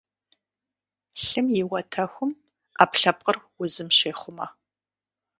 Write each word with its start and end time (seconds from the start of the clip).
Лъым 1.23 1.47
и 1.59 1.63
уатэхум 1.69 2.31
Ӏэпкълъэпкъыр 2.77 3.37
узым 3.61 3.89
щехъумэ. 3.97 4.47